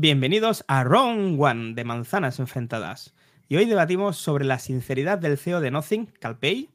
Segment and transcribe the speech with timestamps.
[0.00, 3.16] Bienvenidos a Round One de Manzanas Enfrentadas.
[3.48, 6.70] Y hoy debatimos sobre la sinceridad del CEO de Nothing, Calpey,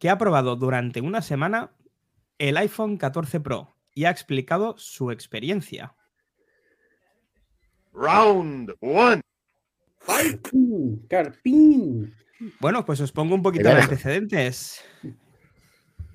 [0.00, 1.70] que ha probado durante una semana
[2.36, 5.94] el iPhone 14 Pro y ha explicado su experiencia.
[7.92, 9.20] Round one.
[10.04, 12.12] Carpín, Carpín.
[12.58, 14.84] Bueno, pues os pongo un poquito de antecedentes.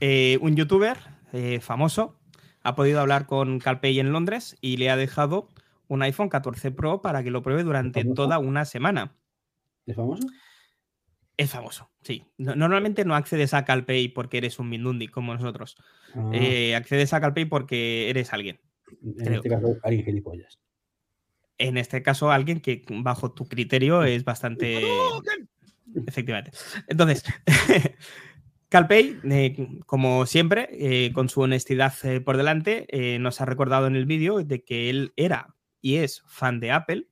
[0.02, 0.98] Eh, un youtuber
[1.32, 2.20] eh, famoso
[2.64, 5.48] ha podido hablar con Calpey en Londres y le ha dejado
[5.90, 9.18] un iPhone 14 Pro para que lo pruebe durante toda una semana.
[9.86, 10.26] ¿Es famoso?
[11.36, 12.26] Es famoso, sí.
[12.38, 15.76] normalmente no accedes a Calpay porque eres un Mindundi como nosotros.
[16.14, 18.60] Ah, Eh, accedes a Calpay porque eres alguien.
[19.04, 19.36] en creo.
[19.38, 20.60] este caso, alguien gilipollas.
[21.58, 24.82] En este caso, alguien que bajo tu criterio es bastante.
[26.08, 26.52] Efectivamente.
[26.88, 27.24] Entonces,
[28.70, 33.88] Calpay, eh, como siempre, eh, con su honestidad eh, por delante, eh, nos ha recordado
[33.88, 37.08] en el vídeo de que él era y es fan de Apple,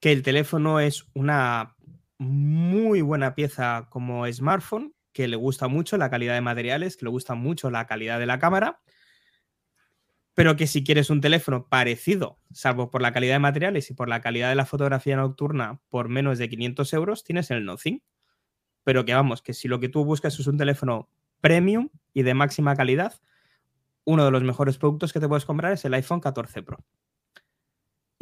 [0.00, 1.76] que el teléfono es una
[2.18, 7.10] muy buena pieza como smartphone, que le gusta mucho la calidad de materiales, que le
[7.10, 8.80] gusta mucho la calidad de la cámara,
[10.34, 14.08] pero que si quieres un teléfono parecido, salvo por la calidad de materiales y por
[14.08, 18.02] la calidad de la fotografía nocturna, por menos de 500 euros, tienes el Nothing.
[18.82, 21.08] Pero que vamos, que si lo que tú buscas es un teléfono
[21.40, 23.14] premium y de máxima calidad,
[24.04, 26.84] uno de los mejores productos que te puedes comprar es el iPhone 14 Pro.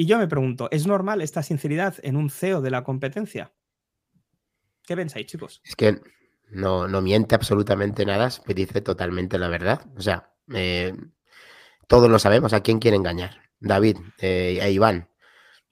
[0.02, 3.52] Y yo me pregunto, ¿es normal esta sinceridad en un CEO de la competencia?
[4.84, 5.60] ¿Qué pensáis, chicos?
[5.64, 6.00] Es que
[6.50, 9.86] no, no miente absolutamente nada, me dice totalmente la verdad.
[9.96, 10.92] O sea, eh,
[11.86, 13.42] todos lo sabemos a quién quiere engañar.
[13.60, 15.08] David eh, e Iván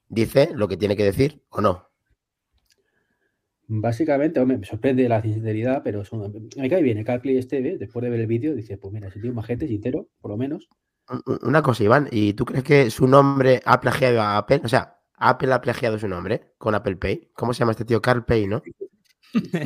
[0.09, 1.89] dice lo que tiene que decir o no.
[3.67, 7.61] Básicamente, hombre, me sorprende la sinceridad, pero es un- me cae bien el Calpy este,
[7.63, 7.81] ¿ves?
[7.81, 10.37] después de ver el vídeo, dice, pues mira, ese tío es majete, sincero, por lo
[10.37, 10.69] menos.
[11.11, 14.61] Un- un- Una cosa, Iván, ¿y tú crees que su nombre ha plagiado a Apple?
[14.65, 17.31] O sea, Apple ha plagiado su nombre con Apple Pay.
[17.35, 18.01] ¿Cómo se llama este tío?
[18.01, 18.63] Carl Pay, ¿no?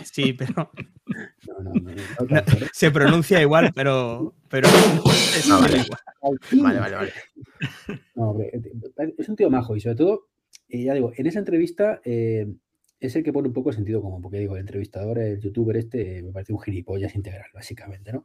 [0.05, 0.71] Sí, pero
[1.47, 2.45] No, no, no, ¿eh?
[2.73, 5.85] se pronuncia igual, pero, pero Ah, vale.
[6.63, 7.13] Vale, vale, vale.
[8.15, 10.29] No, hombre, eh, es un tío majo y sobre todo,
[10.69, 12.47] eh, ya digo, en esa entrevista eh,
[13.01, 15.77] es el que pone un poco de sentido común, porque digo, el entrevistador, el youtuber
[15.77, 18.25] este, eh, me parece un gilipollas integral, básicamente, ¿no?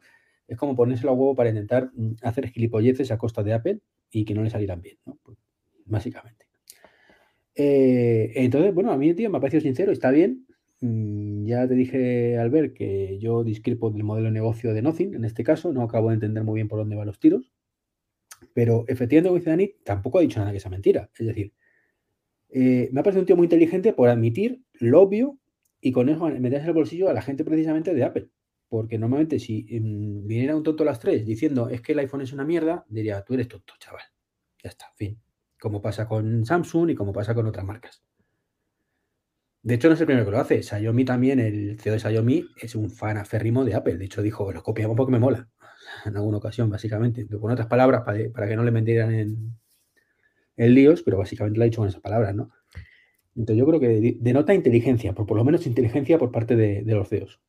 [0.49, 3.79] Es como ponérselo a huevo para intentar mm, hacer gilipolleces a costa de Apple
[4.11, 5.17] y que no le salieran bien, ¿no?
[5.23, 5.37] Pues,
[5.85, 6.47] básicamente.
[7.55, 10.45] Eh, entonces, bueno, a mí tío me ha parecido sincero, está bien.
[10.81, 15.25] Mm, Ya te dije, Albert, que yo discrepo del modelo de negocio de Nothing, en
[15.25, 17.51] este caso, no acabo de entender muy bien por dónde van los tiros.
[18.53, 21.09] Pero efectivamente, como dice Dani, tampoco ha dicho nada que sea mentira.
[21.17, 21.53] Es decir,
[22.49, 25.37] eh, me ha parecido un tío muy inteligente por admitir lo obvio
[25.81, 28.29] y con eso meterse al bolsillo a la gente precisamente de Apple.
[28.69, 32.21] Porque normalmente si mm, viniera un tonto a las tres diciendo es que el iPhone
[32.21, 34.03] es una mierda, diría, tú eres tonto, chaval.
[34.63, 35.19] Ya está, fin.
[35.59, 38.03] Como pasa con Samsung y como pasa con otras marcas.
[39.61, 40.63] De hecho, no es el primero que lo hace.
[40.63, 43.97] Xiaomi también, el CEO de Xiaomi, es un fan aférrimo de Apple.
[43.97, 45.49] De hecho, dijo, lo copiamos porque me mola.
[46.05, 47.27] En alguna ocasión, básicamente.
[47.27, 49.59] Con otras palabras, para, para que no le metieran en,
[50.55, 52.51] en líos, pero básicamente lo ha dicho con esas palabras, ¿no?
[53.35, 56.95] Entonces yo creo que denota inteligencia, por, por lo menos inteligencia por parte de, de
[56.95, 57.39] los CEOs.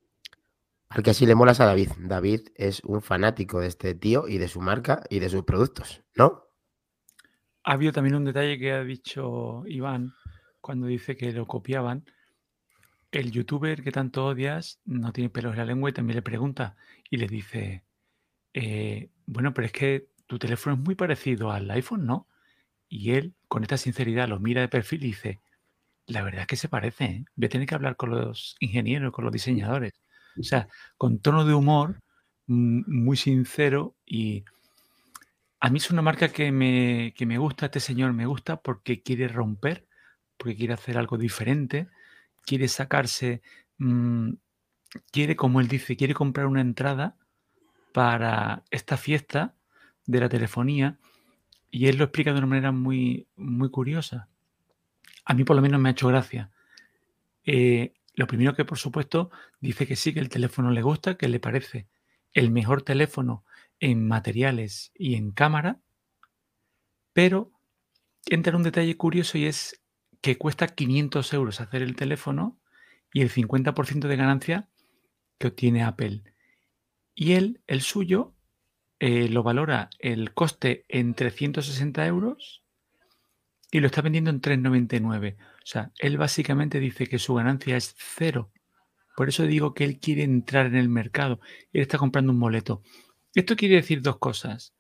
[0.91, 1.91] Al que así le molas a David.
[1.99, 6.03] David es un fanático de este tío y de su marca y de sus productos,
[6.17, 6.43] ¿no?
[7.63, 10.15] Ha habido también un detalle que ha dicho Iván
[10.61, 12.05] cuando dice que lo copiaban.
[13.13, 16.77] El youtuber que tanto odias no tiene pelos en la lengua y también le pregunta
[17.09, 17.85] y le dice,
[18.53, 22.27] eh, bueno, pero es que tu teléfono es muy parecido al iPhone, ¿no?
[22.89, 25.41] Y él, con esta sinceridad, lo mira de perfil y dice,
[26.07, 27.25] la verdad es que se parece, ¿eh?
[27.37, 30.01] voy a tener que hablar con los ingenieros, con los diseñadores.
[30.39, 32.01] O sea, con tono de humor
[32.47, 34.45] mm, muy sincero y
[35.61, 39.03] a mí es una marca que me, que me gusta, este señor me gusta porque
[39.03, 39.87] quiere romper,
[40.39, 41.89] porque quiere hacer algo diferente,
[42.47, 43.43] quiere sacarse,
[43.79, 44.31] mm,
[45.13, 47.17] quiere, como él dice, quiere comprar una entrada
[47.93, 49.55] para esta fiesta
[50.07, 50.99] de la telefonía
[51.71, 54.29] y él lo explica de una manera muy, muy curiosa.
[55.25, 56.51] A mí por lo menos me ha hecho gracia.
[57.45, 59.31] Eh, lo primero que por supuesto
[59.61, 61.89] dice que sí, que el teléfono le gusta, que le parece
[62.33, 63.45] el mejor teléfono
[63.79, 65.81] en materiales y en cámara,
[67.13, 67.53] pero
[68.27, 69.83] entra en un detalle curioso y es
[70.21, 72.59] que cuesta 500 euros hacer el teléfono
[73.13, 74.69] y el 50% de ganancia
[75.39, 76.23] que obtiene Apple.
[77.15, 78.35] Y él, el suyo,
[78.99, 82.60] eh, lo valora el coste en 360 euros
[83.71, 85.37] y lo está vendiendo en 3,99.
[85.39, 88.51] O sea, él básicamente dice que su ganancia es cero.
[89.17, 91.41] Por eso digo que él quiere entrar en el mercado.
[91.73, 92.83] Él está comprando un boleto.
[93.35, 94.75] Esto quiere decir dos cosas.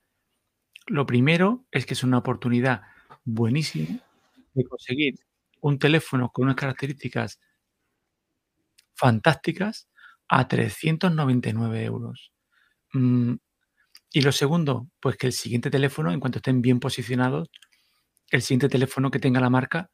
[0.87, 2.83] Lo primero es que es una oportunidad
[3.25, 4.01] buenísimo
[4.55, 5.15] de conseguir
[5.61, 7.39] un teléfono con unas características
[8.95, 9.89] fantásticas
[10.29, 12.33] a 399 euros.
[12.93, 13.35] Mm,
[14.13, 17.51] y lo segundo, pues que el siguiente teléfono, en cuanto estén bien posicionados,
[18.31, 19.91] el siguiente teléfono que tenga la marca,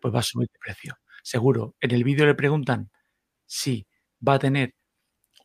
[0.00, 0.96] pues va a subir de precio.
[1.22, 1.74] Seguro.
[1.80, 2.90] En el vídeo le preguntan
[3.46, 3.86] si
[4.26, 4.74] va a tener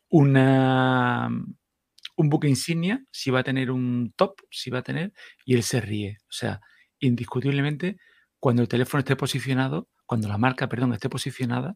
[0.08, 1.28] una,
[2.16, 5.12] un buque insignia, si va a tener un top, si va a tener,
[5.44, 6.18] y él se ríe.
[6.28, 6.60] O sea,
[7.00, 7.96] indiscutiblemente,
[8.38, 11.74] cuando el teléfono esté posicionado, cuando la marca, perdón, esté posicionada,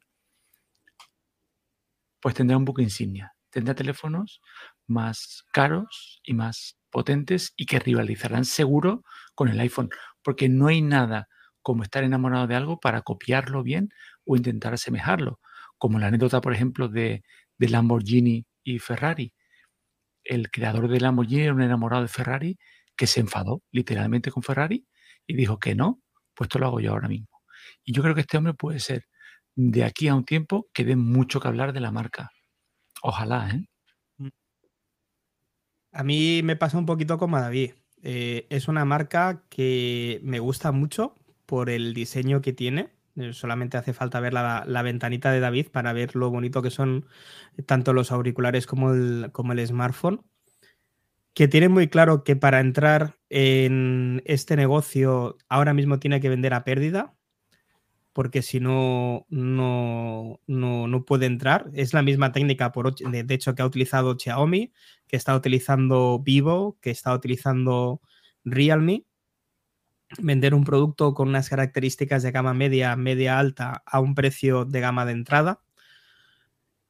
[2.20, 3.32] pues tendrá un buque insignia.
[3.50, 4.40] Tendrá teléfonos
[4.86, 9.02] más caros y más potentes y que rivalizarán seguro
[9.34, 9.88] con el iPhone,
[10.22, 11.28] porque no hay nada
[11.62, 13.90] como estar enamorado de algo para copiarlo bien
[14.24, 15.40] o intentar asemejarlo,
[15.76, 17.22] como la anécdota, por ejemplo, de,
[17.58, 19.34] Lamborghini y Ferrari.
[20.24, 22.58] El creador de Lamborghini era un enamorado de Ferrari
[22.96, 24.86] que se enfadó literalmente con Ferrari
[25.26, 26.00] y dijo que no,
[26.34, 27.28] pues esto lo hago yo ahora mismo.
[27.84, 29.04] Y yo creo que este hombre puede ser
[29.56, 32.30] de aquí a un tiempo que dé mucho que hablar de la marca.
[33.02, 33.66] Ojalá, ¿eh?
[34.18, 34.28] Mm.
[35.92, 37.74] A mí me pasa un poquito como a David.
[38.02, 41.14] Eh, es una marca que me gusta mucho
[41.46, 42.90] por el diseño que tiene.
[43.16, 47.06] Eh, solamente hace falta ver la, ventanita de David para ver lo bonito que son
[47.66, 50.22] tanto los auriculares como el smartphone.
[51.34, 56.54] Que tiene muy claro que para entrar en este negocio ahora mismo tiene que vender
[56.54, 57.17] a pérdida
[58.18, 61.70] porque si no, no, no, puede entrar.
[61.72, 64.72] Es la misma técnica, por, de, hecho, que ha utilizado Xiaomi,
[65.06, 68.00] que está utilizando Vivo, que está utilizando
[68.44, 69.04] Realme.
[70.18, 74.80] Vender un producto con unas características de gama media, media alta, a un precio de
[74.80, 75.62] gama de entrada.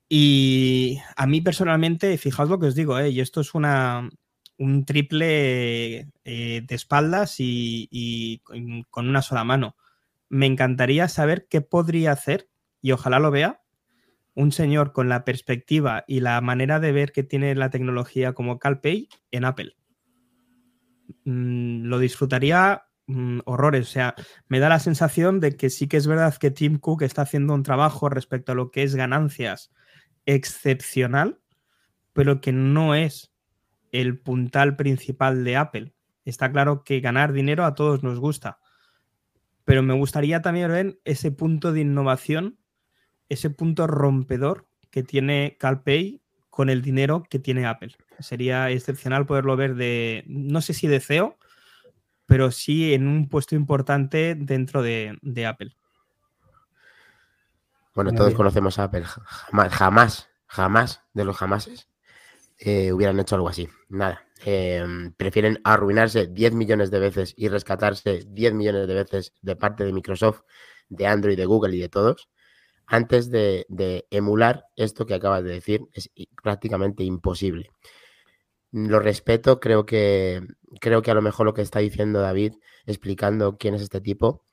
[0.09, 3.11] Y a mí personalmente, fijaos lo que os digo, ¿eh?
[3.11, 4.09] y esto es una,
[4.57, 8.41] un triple eh, de espaldas y
[8.89, 9.77] con una sola mano
[10.29, 12.49] me encantaría saber qué podría hacer,
[12.81, 13.63] y ojalá lo vea,
[14.35, 18.59] un señor con la perspectiva y la manera de ver que tiene la tecnología como
[18.61, 19.77] CalPay en Apple.
[21.25, 23.89] Mm, lo disfrutaría mm, horrores.
[23.89, 24.15] O sea,
[24.47, 27.53] me da la sensación de que sí que es verdad que Tim Cook está haciendo
[27.53, 29.73] un trabajo respecto a lo que es ganancias
[30.25, 31.41] excepcional,
[32.13, 33.33] pero que no es
[33.91, 35.95] el puntal principal de Apple.
[36.25, 38.61] Está claro que ganar dinero a todos nos gusta,
[39.69, 42.59] pero me gustaría también ver ese punto de innovación,
[43.29, 47.95] ese punto rompedor que tiene CalPay con el dinero que tiene Apple.
[48.19, 51.37] Sería excepcional poderlo ver de, no sé si de CEO,
[52.25, 55.77] pero sí en un puesto importante dentro de, Apple.
[57.95, 59.05] Bueno, todos conocemos a Apple.
[59.05, 61.91] Jamás, jamás, jamás de los jamases
[62.59, 63.69] eh, hubieran hecho algo así.
[63.89, 64.25] Nada.
[64.45, 69.85] Em, prefieren arruinarse 10 millones de veces y rescatarse 10 millones de veces de parte
[69.85, 70.43] de Microsoft,
[70.89, 72.29] de Android, de Google y de todos,
[72.87, 73.67] antes de,
[74.11, 75.83] emular esto que acabas de decir.
[75.93, 76.11] Es
[76.43, 77.71] prácticamente imposible.
[78.71, 80.43] Lo respeto, creo que,
[80.81, 82.55] creo que a lo mejor lo que está diciendo David,
[82.87, 84.45] explicando quién es este tipo,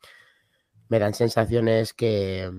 [0.90, 2.51] me dan sensaciones que,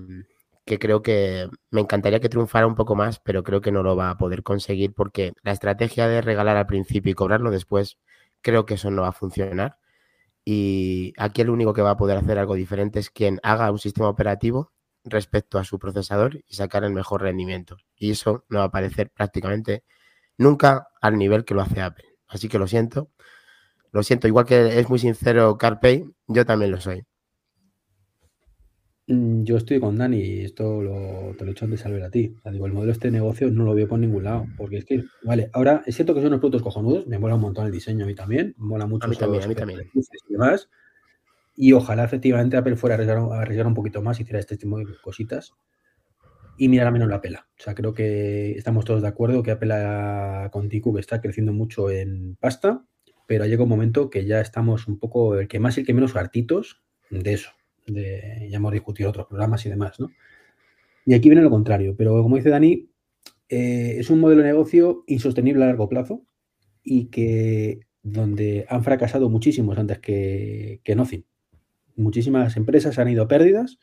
[0.67, 3.95] que creo que me encantaría que triunfara un poco más, pero creo que no lo
[3.95, 7.97] va a poder conseguir porque la estrategia de regalar al principio y cobrarlo después,
[8.41, 9.79] creo que eso no va a funcionar.
[10.45, 13.79] Y aquí el único que va a poder hacer algo diferente es quien haga un
[13.79, 14.71] sistema operativo
[15.05, 17.77] respecto a su procesador y sacar el mejor rendimiento.
[17.95, 19.83] Y eso no va a aparecer prácticamente
[20.37, 22.05] nunca al nivel que lo hace Apple.
[22.27, 23.09] Así que lo siento.
[23.91, 27.05] Lo siento, igual que es muy sincero CarPay, yo también lo soy.
[29.09, 32.03] Mm, yo estoy con Dani y esto lo, te lo he hecho antes al ver
[32.03, 32.35] a ti.
[32.51, 34.45] digo, el modelo de este negocio no lo veo por ningún lado.
[34.57, 37.41] Porque es que, vale, ahora es cierto que son unos productos cojonudos, me mola un
[37.41, 39.05] montón el diseño a mí también, me mola mucho.
[39.05, 39.89] A mí también, a mí también.
[39.93, 40.69] Y demás.
[41.55, 44.85] Y ojalá efectivamente Apple fuera a arriesgar, un poquito más y hiciera este tipo de
[45.01, 45.53] cositas
[46.57, 47.47] y mirara menos la pela.
[47.59, 49.73] O sea, creo que estamos todos de acuerdo que Apple
[50.51, 52.85] con que está creciendo mucho en pasta,
[53.25, 55.93] pero llega un momento que ya estamos un poco, el que más y el que
[55.93, 57.56] menos hartitos de eso
[57.87, 60.11] de, ya hemos discutido otros programas y demás, ¿no?
[61.05, 62.89] Y aquí viene lo contrario, pero como dice Dani,
[63.49, 66.25] eh, es un modelo de negocio insostenible a largo plazo
[66.83, 71.25] y que donde han fracasado muchísimos antes que, que Nothing.
[71.95, 73.79] Muchísimas empresas han ido a pérdidas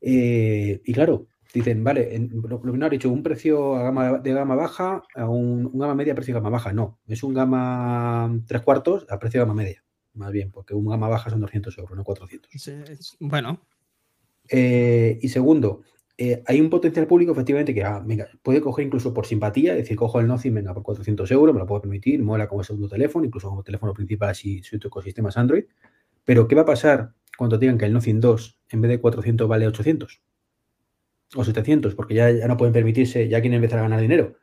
[0.00, 3.76] eh, y claro, dicen, vale, lo, primero ha dicho un precio
[4.22, 6.72] de gama baja a un, gama media a precio de gama baja.
[6.72, 10.88] No, es un gama tres cuartos a precio de gama media más bien, porque un
[10.88, 12.50] gama baja son 200 euros, no 400.
[13.20, 13.60] bueno.
[14.48, 15.82] Eh, y segundo,
[16.22, 18.04] eh, hay un potencial público efectivamente que ah,
[18.42, 21.60] puede coger incluso por simpatía, es decir, cojo el Nothing, venga, por 400 euros, me
[21.60, 25.38] lo puedo permitir, mola como segundo teléfono, incluso como teléfono principal si su ecosistema es
[25.38, 25.64] Android,
[26.24, 29.48] Pero ¿qué va a pasar cuando digan que el Nothing 2 en vez de 400
[29.48, 30.20] vale 800?
[31.36, 34.34] O 700, porque ya, ya no pueden permitirse, ya quieren empezar a ganar dinero.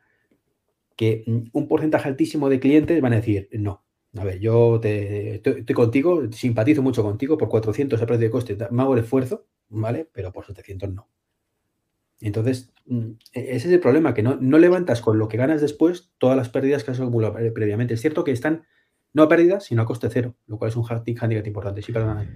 [0.96, 3.86] Que mm, un porcentaje altísimo de clientes van a decir, no,
[4.16, 8.58] a ver, yo te, estoy, contigo, simpatizo mucho contigo, por 400 a precio de coste
[8.72, 10.10] me hago el esfuerzo, ¿vale?
[10.12, 11.10] Pero por 700 no.
[12.20, 16.12] Entonces, mm, e, ese es el problema, que no, levantas con lo que ganas después
[16.18, 17.94] todas las pérdidas que has acumulado previamente.
[17.94, 18.66] Es cierto que están
[19.14, 21.82] no a pérdidas, sino a coste cero, lo cual es un handicap importante.
[21.82, 22.28] Sí, perdona.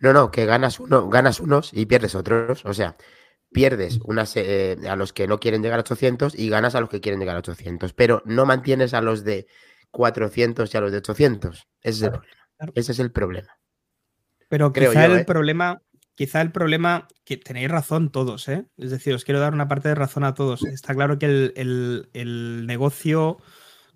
[0.00, 2.64] No, no, que ganas uno, ganas unos y pierdes otros.
[2.64, 2.96] O sea,
[3.52, 6.90] pierdes unas, eh, a los que no quieren llegar a 800 y ganas a los
[6.90, 9.46] que quieren llegar a 800, pero no mantienes a los de
[9.92, 11.68] 400 y a los de 800.
[11.82, 12.72] Ese es el problema.
[12.74, 13.58] Ese es el problema.
[14.48, 15.24] Pero quizá el ¿eh?
[15.24, 15.82] problema,
[16.14, 18.66] quizá el problema, que tenéis razón todos, ¿eh?
[18.76, 20.64] Es decir, os quiero dar una parte de razón a todos.
[20.64, 23.38] Está claro que el, negocio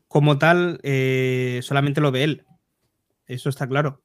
[0.07, 2.47] como tal eh, solamente lo ve él.
[3.27, 4.03] Eso está claro.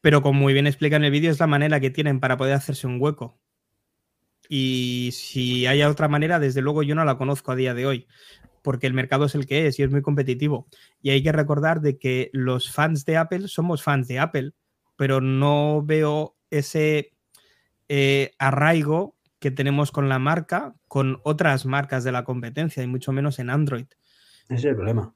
[0.00, 2.54] Pero como muy bien explica en el vídeo, es la manera que tienen para poder
[2.54, 3.38] hacerse un hueco.
[4.48, 8.06] Y si hay otra manera, desde luego yo no la conozco a día de hoy
[8.66, 10.66] porque el mercado es el que es y es muy competitivo.
[11.00, 14.54] Y hay que recordar de que los fans de Apple somos fans de Apple,
[14.96, 17.12] pero no veo ese
[17.88, 23.12] eh, arraigo que tenemos con la marca, con otras marcas de la competencia, y mucho
[23.12, 23.86] menos en Android.
[24.48, 25.14] Ese es el problema.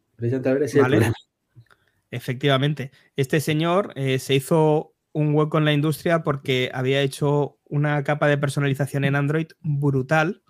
[2.13, 2.93] Efectivamente.
[3.17, 8.29] Este señor eh, se hizo un hueco en la industria porque había hecho una capa
[8.29, 10.45] de personalización en Android brutal.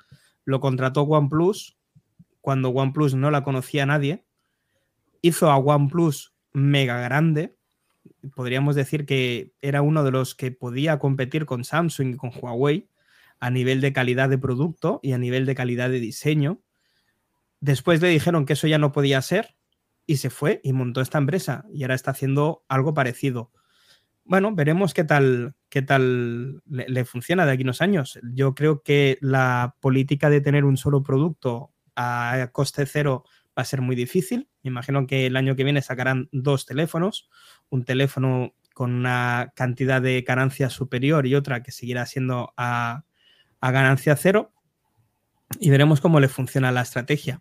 [0.45, 1.80] Lo contrató OnePlus
[2.41, 4.25] cuando OnePlus no la conocía nadie,
[5.23, 7.57] hizo a OnePlus mega grande.
[8.35, 12.89] Podríamos decir que era uno de los que podía competir con Samsung y con Huawei
[13.39, 16.61] a nivel de calidad de producto y a nivel de calidad de diseño.
[17.61, 19.57] Después le dijeron que eso ya no podía ser
[20.07, 23.51] y se fue y montó esta empresa y ahora está haciendo algo parecido.
[24.25, 28.19] Bueno, veremos qué tal, qué tal le, le funciona de aquí unos años.
[28.35, 33.25] Yo creo que la política de tener un solo producto a coste cero
[33.57, 34.49] va a ser muy difícil.
[34.63, 37.29] Me imagino que el año que viene sacarán dos teléfonos,
[37.69, 43.05] un teléfono con una cantidad de ganancia superior y otra que seguirá siendo a,
[43.61, 44.53] ganancia cero.
[45.59, 47.41] Y veremos cómo le funciona la estrategia.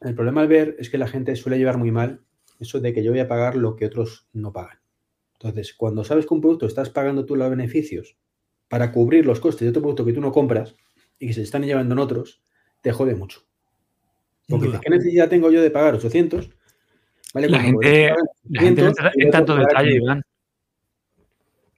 [0.00, 2.22] El problema al ver es que la gente suele llevar muy mal
[2.58, 4.78] eso de que yo voy a pagar lo que otros no pagan.
[5.34, 8.16] Entonces, cuando sabes que un producto estás pagando tú los beneficios
[8.68, 10.74] para cubrir los costes de otro producto que tú no compras
[11.18, 12.42] y que se están llevando en otros,
[12.80, 13.45] te jode mucho.
[14.48, 16.50] Porque ¿qué necesidad tengo yo de pagar 800?
[17.34, 18.14] La gente,
[18.48, 20.22] la gente no entra en tanto detalle, Iván.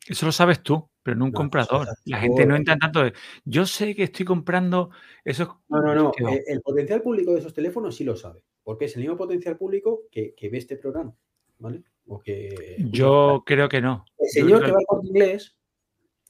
[0.07, 1.89] Eso lo sabes tú, pero no un comprador.
[2.05, 3.13] La gente no entra en tanto de.
[3.45, 4.91] Yo sé que estoy comprando
[5.25, 5.49] esos.
[5.69, 6.13] No, no, no.
[6.31, 8.43] Eh, el, potencial público de esos teléfonos sí lo sabe.
[8.63, 11.15] Porque es el mismo potencial público que, ve este programa.
[11.59, 11.83] ¿Vale?
[12.07, 14.05] O que, Yo creo que no.
[14.19, 15.57] El señor que va por inglés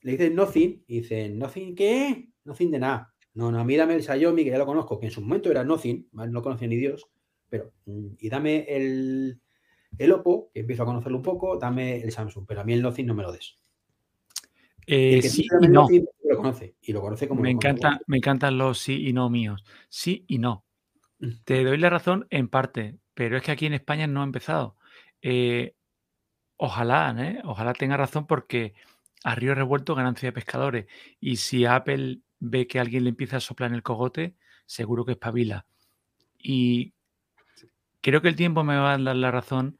[0.02, 2.28] le dice nothing y dice, nothing qué?
[2.44, 3.14] Nothing de nada.
[3.34, 5.50] No, no, a mí dame el Xiaomi, que ya lo conozco, que en su momento
[5.50, 7.08] era Nothing, no conocía ni Dios,
[7.48, 9.40] pero, mm, y dame el,
[9.96, 12.82] el Oppo, que empiezo a conocerlo un poco, dame el Samsung, pero a mí el
[12.82, 13.56] Nothing no me lo des.
[14.90, 15.86] Eh, sí y no.
[16.24, 19.62] lo conoce, y lo conoce como me, encanta, me encantan los sí y no míos.
[19.90, 20.64] Sí y no.
[21.18, 21.30] Mm.
[21.44, 24.76] Te doy la razón en parte, pero es que aquí en España no ha empezado.
[25.20, 25.74] Eh,
[26.56, 27.40] ojalá, ¿eh?
[27.44, 28.74] ojalá tenga razón porque
[29.24, 30.86] a río revuelto ganancia de pescadores.
[31.20, 34.34] Y si Apple ve que alguien le empieza a soplar en el cogote,
[34.66, 35.66] seguro que espabila.
[36.38, 36.94] Y
[38.00, 39.78] creo que el tiempo me va a dar la razón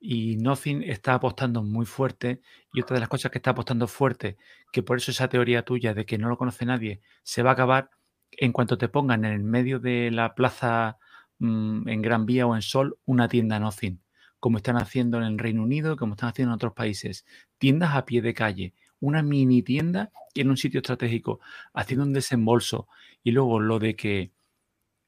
[0.00, 2.40] y Nothing está apostando muy fuerte
[2.72, 4.38] y otra de las cosas que está apostando fuerte,
[4.72, 7.52] que por eso esa teoría tuya de que no lo conoce nadie se va a
[7.52, 7.90] acabar
[8.32, 10.96] en cuanto te pongan en el medio de la plaza
[11.38, 14.00] mm, en Gran Vía o en Sol una tienda Nothing,
[14.38, 17.26] como están haciendo en el Reino Unido, como están haciendo en otros países,
[17.58, 21.40] tiendas a pie de calle, una mini tienda en un sitio estratégico,
[21.74, 22.88] haciendo un desembolso.
[23.22, 24.32] Y luego lo de que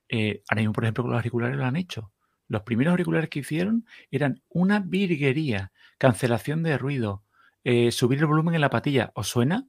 [0.08, 2.12] eh, ahora mismo, por ejemplo, con los auriculares lo han hecho.
[2.48, 7.22] Los primeros auriculares que hicieron eran una virguería, cancelación de ruido,
[7.64, 9.12] eh, subir el volumen en la patilla.
[9.14, 9.66] ¿Os suena?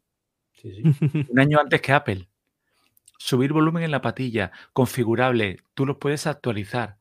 [0.54, 0.84] Sí, sí.
[1.30, 2.28] un año antes que Apple.
[3.18, 6.98] Subir volumen en la patilla, configurable, tú los puedes actualizar.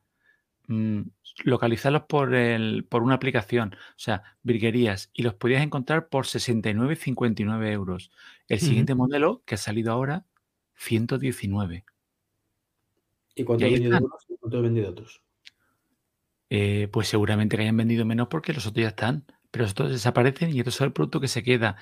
[0.67, 1.01] Mm,
[1.43, 7.71] localizarlos por, el, por una aplicación, o sea, virguerías, y los podías encontrar por 69,59
[7.71, 8.11] euros.
[8.47, 10.25] El siguiente modelo que ha salido ahora,
[10.75, 11.85] 119.
[13.35, 13.71] ¿Y cuánto, he
[14.61, 15.21] vendido otros?
[16.49, 19.91] Eh, pues seguramente que hayan vendido menos porque los otros ya están, pero los otros
[19.91, 21.77] desaparecen y esto es el producto que se queda.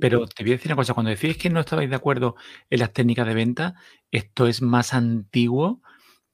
[0.00, 2.36] Pero te voy a decir una cosa, cuando decís que no estabais de acuerdo
[2.70, 3.74] en las técnicas de venta,
[4.12, 5.82] esto es más antiguo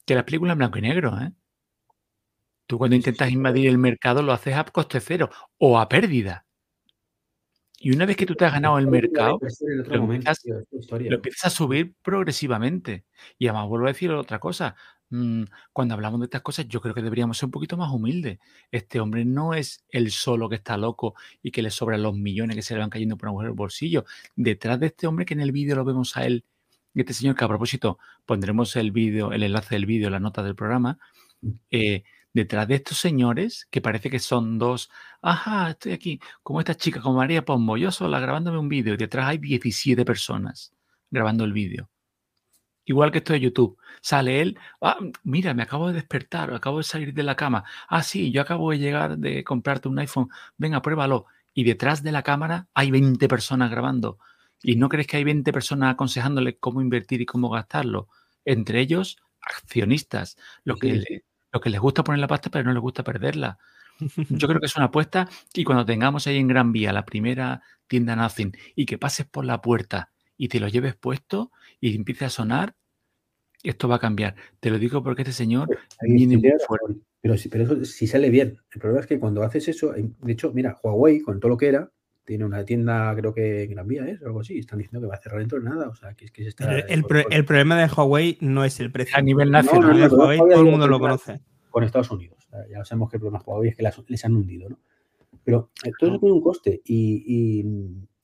[0.05, 1.31] que las películas en blanco y negro, ¿eh?
[2.71, 6.45] Tú cuando intentas invadir el mercado lo haces a coste cero o a pérdida.
[7.77, 9.41] Y una vez que tú te has ganado el mercado,
[9.87, 13.03] lo empiezas, lo empiezas a subir progresivamente.
[13.37, 14.77] Y además vuelvo a decir otra cosa.
[15.09, 18.39] Mm, cuando hablamos de estas cosas, yo creo que deberíamos ser un poquito más humildes.
[18.71, 22.55] Este hombre no es el solo que está loco y que le sobran los millones
[22.55, 24.05] que se le van cayendo por el bolsillo.
[24.37, 26.45] Detrás de este hombre, que en el vídeo lo vemos a él,
[26.95, 30.55] este señor, que a propósito pondremos el vídeo, el enlace del vídeo, la nota del
[30.55, 30.99] programa,
[31.41, 31.49] mm.
[31.69, 34.89] eh, detrás de estos señores, que parece que son dos,
[35.21, 38.97] ajá, estoy aquí, como esta chica, como María Pombo, yo sola grabándome un vídeo, y
[38.97, 40.73] detrás hay 17 personas
[41.09, 41.89] grabando el vídeo.
[42.85, 43.77] Igual que esto de YouTube.
[44.01, 47.63] Sale él, ah, mira, me acabo de despertar, acabo de salir de la cama.
[47.87, 50.29] Ah, sí, yo acabo de llegar de comprarte un iPhone.
[50.57, 51.27] Venga, pruébalo.
[51.53, 54.17] Y detrás de la cámara hay 20 personas grabando.
[54.63, 58.09] ¿Y no crees que hay 20 personas aconsejándole cómo invertir y cómo gastarlo?
[58.45, 62.81] Entre ellos, accionistas, los que lo que les gusta poner la pasta, pero no les
[62.81, 63.57] gusta perderla.
[64.29, 67.61] Yo creo que es una apuesta y cuando tengamos ahí en Gran Vía la primera
[67.87, 72.25] tienda Nothing y que pases por la puerta y te lo lleves puesto y empiece
[72.25, 72.75] a sonar,
[73.63, 74.35] esto va a cambiar.
[74.59, 75.69] Te lo digo porque este señor
[76.01, 77.01] viene muy fuerte.
[77.21, 78.57] Pero, pero eso si sale bien.
[78.71, 81.67] El problema es que cuando haces eso, de hecho, mira, Huawei, con todo lo que
[81.67, 81.91] era,
[82.25, 85.07] tiene una tienda, creo que en Gran Vía es, o algo así, están diciendo que
[85.07, 85.89] va a cerrar dentro de nada.
[85.89, 86.77] O sea, que es que se está.
[86.79, 89.17] El, el, problema de Huawei no es el precio.
[89.17, 91.41] A nivel nacional, de Huawei todo el mundo lo conoce.
[91.69, 92.47] Con Estados Unidos.
[92.69, 94.79] ya sabemos que el problema de Huawei es que les han hundido, ¿no?
[95.43, 96.81] Pero eh, todo eso tiene un coste.
[96.85, 97.63] Y,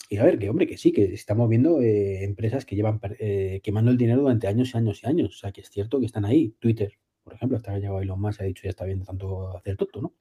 [0.09, 3.59] y, a ver, que hombre, que sí, que estamos viendo eh, empresas que llevan eh,
[3.63, 5.35] quemando el dinero durante años y años y años.
[5.35, 6.55] O sea, que es cierto que están ahí.
[6.59, 9.57] Twitter, por ejemplo, hasta que ha llegado Elon Musk ha dicho ya está viendo tanto
[9.57, 10.13] hacer tonto, ¿no?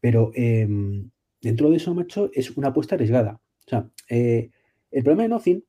[0.00, 1.10] Pero em,
[1.40, 3.40] dentro de eso, macho, es una apuesta arriesgada.
[3.66, 4.50] O sea, eh,
[4.90, 5.64] el problema de Nothing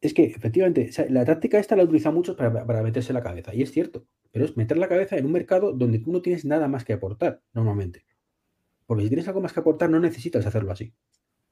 [0.00, 3.62] es que efectivamente la táctica esta la utiliza muchos para, para, meterse la cabeza, y
[3.62, 6.68] es cierto, pero es meter la cabeza en un mercado donde tú no tienes nada
[6.68, 8.04] más que aportar normalmente.
[8.86, 10.94] Porque si tienes algo más que aportar, no necesitas hacerlo así.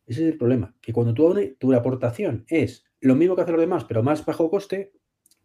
[0.06, 3.60] Ese es el problema, que cuando tu, tu aportación es lo mismo que hacer los
[3.60, 4.92] demás, pero más bajo coste,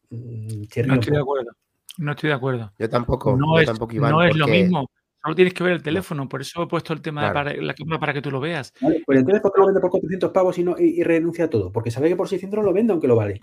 [0.10, 1.52] mm, no estoy de acuerdo.
[1.98, 2.74] No estoy de acuerdo.
[2.78, 3.36] Yo tampoco.
[3.36, 4.90] No, yo es, tampoco, no es lo mismo.
[5.24, 7.74] Solo tienes que ver el teléfono, por eso he puesto el tema de para, la
[7.76, 8.74] cámara para que tú lo veas.
[8.82, 11.50] Vale, pues entonces, ¿por qué lo vende por 400 pavos y, no, y, renuncia a
[11.50, 11.72] todo?
[11.72, 13.42] Porque sabe que por 600 no lo vende aunque lo vale.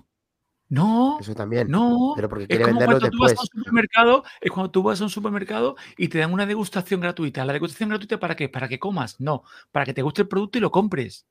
[0.71, 1.69] No, eso también.
[1.69, 4.83] No, pero porque quiere es como cuando tú vas a un supermercado, es cuando tú
[4.83, 7.45] vas a un supermercado y te dan una degustación gratuita.
[7.45, 8.49] ¿La degustación gratuita para qué?
[8.49, 9.21] ¿Para que comas?
[9.21, 11.27] No, para que te guste el producto y lo compres.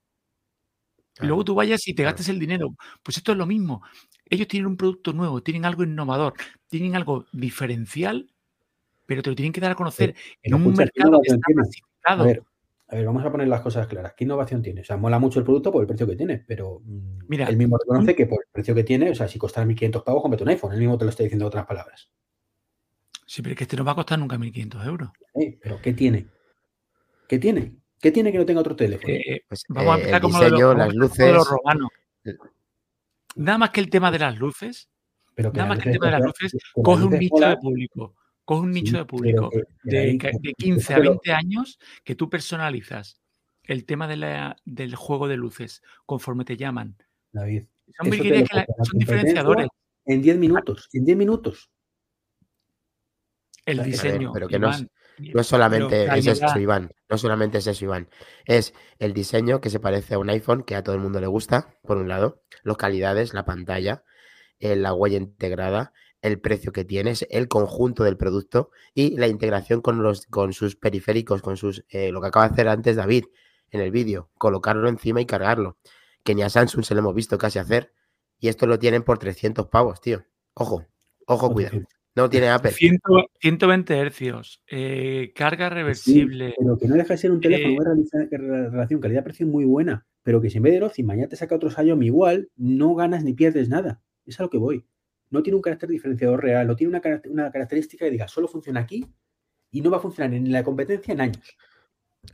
[1.22, 2.76] Y luego tú vayas y te gastes el dinero.
[3.04, 3.84] Pues esto es lo mismo.
[4.26, 6.34] Ellos tienen un producto nuevo, tienen algo innovador,
[6.68, 8.28] tienen algo diferencial
[9.08, 12.24] pero te lo tienen que dar a conocer en un mercado que está masificado.
[12.24, 12.44] A ver,
[12.90, 14.14] a ver, vamos a poner las cosas claras.
[14.16, 14.82] ¿Qué innovación tiene?
[14.82, 17.58] O sea, mola mucho el producto por el precio que tiene, pero mm, Mira, él
[17.58, 20.44] mismo reconoce que por el precio que tiene, o sea, si costara 1.500 pavos, cómprate
[20.44, 20.74] un iPhone.
[20.74, 22.12] Él mismo te lo está diciendo en otras palabras.
[23.26, 25.10] Sí, pero es que este no va a costar nunca 1.500 euros.
[25.36, 26.28] Sí, pero ¿qué tiene?
[27.28, 27.76] ¿Qué tiene?
[28.00, 29.14] ¿Qué tiene que no tenga otro teléfono?
[29.14, 31.34] Eh, pues, vamos a eh, empezar como diseño, las luces.
[31.34, 31.90] Los romanos.
[33.36, 34.90] Nada más que el tema de las luces.
[35.34, 38.16] Pero nada más que el tema de las luces coge un nicho de público
[38.48, 39.50] coge un nicho de público
[39.84, 40.18] de,
[40.58, 43.20] 15 a 20 años que tú personalizas
[43.64, 46.96] el tema del juego de luces conforme te llaman.
[47.34, 47.66] David.
[47.98, 48.10] Son,
[48.94, 49.68] diferenciadores.
[50.06, 51.70] En 10 minutos, en 10 minutos.
[53.66, 54.32] El diseño.
[54.32, 54.88] Pero que no es,
[55.46, 56.90] solamente eso, Iván.
[57.10, 58.08] No solamente es eso, Iván.
[58.46, 61.28] Es el diseño que se parece a un iPhone, que a todo el mundo le
[61.28, 62.44] gusta, por un lado.
[62.64, 64.06] Las calidades, la pantalla,
[64.60, 69.82] eh, la huella integrada, el precio que tienes, el conjunto del producto y la integración
[69.82, 73.26] con, los, con sus periféricos, con sus eh, lo que acaba de hacer antes David
[73.72, 75.78] en el vídeo, colocarlo encima y cargarlo.
[76.24, 77.94] Que ni a Samsung se lo hemos visto casi hacer.
[78.40, 80.26] Y esto lo tienen por 300 pavos, tío.
[80.54, 80.86] Ojo,
[81.26, 81.80] ojo, cuidado.
[82.16, 82.72] No tiene Apple.
[82.72, 86.56] 120 hercios, eh, carga reversible.
[86.58, 90.08] pero que no deja de ser un teléfono, eh, una relación calidad-precio muy buena.
[90.24, 93.24] Pero que si en vez de Ozzy mañana te saca otro Xiaomi igual, no ganas
[93.24, 94.02] ni pierdes nada.
[94.26, 94.84] Es a lo que voy
[95.30, 98.82] no tiene un carácter diferenciador real, no tiene una, una característica que diga, solo funciona
[98.82, 99.06] aquí
[99.72, 101.58] y no va a funcionar en la competencia en años.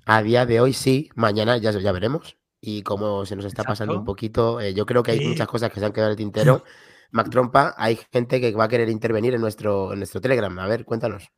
[0.06, 2.38] A día de hoy sí, mañana ya, ya veremos.
[2.60, 5.69] Y como se nos está pasando un poquito, eh, yo creo que hay muchas cosas
[5.69, 6.63] que se han quedado en el tintero.
[7.12, 10.58] Mac Trompa, hay gente que va a querer intervenir en nuestro, en nuestro Telegram.
[10.60, 11.29] A ver, cuéntanos.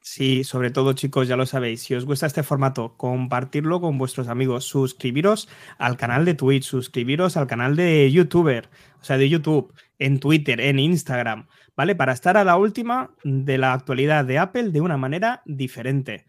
[0.00, 4.28] Sí, sobre todo chicos, ya lo sabéis, si os gusta este formato, compartirlo con vuestros
[4.28, 8.68] amigos, suscribiros al canal de Twitch, suscribiros al canal de YouTuber,
[9.00, 11.94] o sea, de YouTube, en Twitter, en Instagram, ¿vale?
[11.94, 16.26] Para estar a la última de la actualidad de Apple de una manera diferente.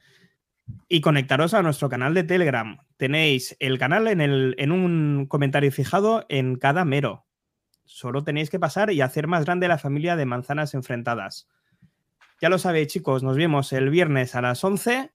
[0.88, 2.80] Y conectaros a nuestro canal de Telegram.
[2.98, 7.26] Tenéis el canal en, el, en un comentario fijado en cada mero.
[7.84, 11.48] Solo tenéis que pasar y hacer más grande la familia de manzanas enfrentadas.
[12.42, 15.12] Ya lo sabéis, chicos, nos vemos el viernes a las 11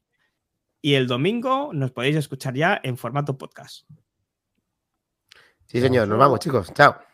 [0.80, 3.88] y el domingo nos podéis escuchar ya en formato podcast.
[5.66, 6.08] Sí, señor.
[6.08, 6.72] Nos vamos, chicos.
[6.74, 7.09] Chao.